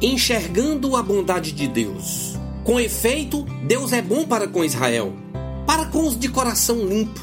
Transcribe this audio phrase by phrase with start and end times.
[0.00, 2.38] enxergando a bondade de Deus.
[2.64, 5.12] Com efeito, Deus é bom para com Israel,
[5.66, 7.20] para com os de coração limpo.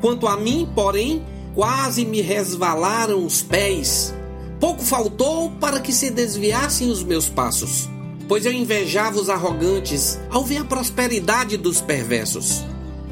[0.00, 1.22] Quanto a mim, porém,
[1.54, 4.14] quase me resvalaram os pés.
[4.60, 7.88] Pouco faltou para que se desviassem os meus passos,
[8.28, 12.64] pois eu invejava os arrogantes ao ver a prosperidade dos perversos.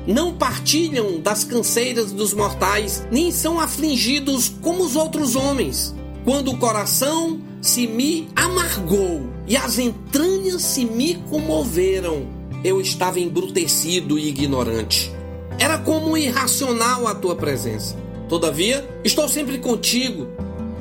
[0.07, 5.95] Não partilham das canseiras dos mortais, nem são afligidos como os outros homens.
[6.25, 12.27] Quando o coração se me amargou e as entranhas se me comoveram,
[12.63, 15.11] eu estava embrutecido e ignorante.
[15.59, 17.97] Era como irracional a tua presença.
[18.29, 20.29] Todavia, estou sempre contigo.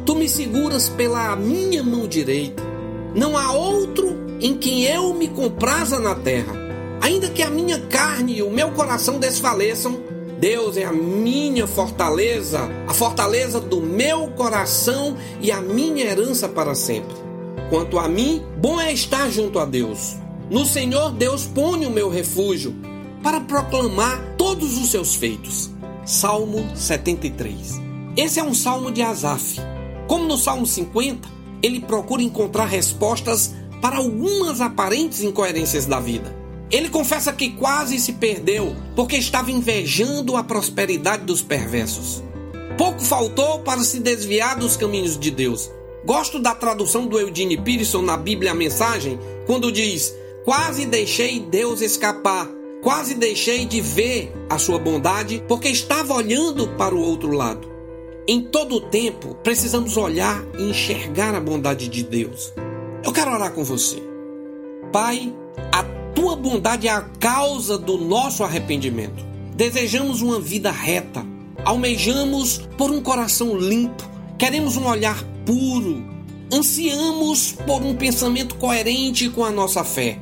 [0.05, 2.61] Tu me seguras pela minha mão direita.
[3.15, 6.53] Não há outro em quem eu me compraza na terra.
[6.99, 10.03] Ainda que a minha carne e o meu coração desfaleçam,
[10.43, 16.75] Deus é a minha fortaleza, a fortaleza do meu coração e a minha herança para
[16.75, 17.15] sempre.
[17.69, 20.17] Quanto a mim, bom é estar junto a Deus.
[20.49, 22.75] No Senhor Deus põe o meu refúgio
[23.23, 25.71] para proclamar todos os seus feitos.
[26.05, 27.79] Salmo 73.
[28.17, 29.61] Esse é um salmo de Asaf.
[30.09, 31.25] Como no Salmo 50,
[31.61, 36.42] ele procura encontrar respostas para algumas aparentes incoerências da vida.
[36.73, 42.21] Ele confessa que quase se perdeu porque estava invejando a prosperidade dos perversos.
[42.77, 45.71] Pouco faltou para se desviar dos caminhos de Deus.
[46.03, 51.79] Gosto da tradução do Eugene Peterson na Bíblia a Mensagem, quando diz: Quase deixei Deus
[51.79, 52.49] escapar
[52.83, 57.71] Quase deixei de ver a sua bondade porque estava olhando para o outro lado.
[58.27, 62.53] Em todo o tempo, precisamos olhar e enxergar a bondade de Deus.
[63.01, 64.03] Eu quero orar com você.
[64.91, 65.33] Pai,
[65.71, 69.25] a tua bondade é a causa do nosso arrependimento.
[69.55, 71.25] Desejamos uma vida reta,
[71.63, 76.03] almejamos por um coração limpo, queremos um olhar puro,
[76.51, 80.19] ansiamos por um pensamento coerente com a nossa fé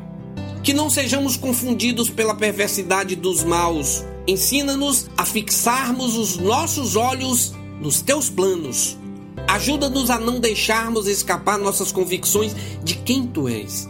[0.64, 4.04] que não sejamos confundidos pela perversidade dos maus.
[4.28, 8.98] Ensina-nos a fixarmos os nossos olhos nos teus planos.
[9.48, 13.90] Ajuda-nos a não deixarmos escapar nossas convicções de quem tu és.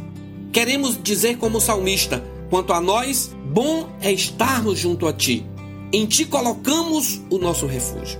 [0.52, 5.46] Queremos dizer como salmista: quanto a nós, bom é estarmos junto a ti.
[5.94, 8.20] Em ti colocamos o nosso refúgio.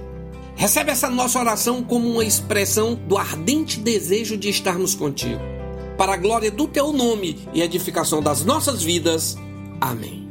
[0.56, 5.40] Recebe essa nossa oração como uma expressão do ardente desejo de estarmos contigo
[5.98, 9.38] para a glória do teu nome e edificação das nossas vidas.
[9.80, 10.31] Amém.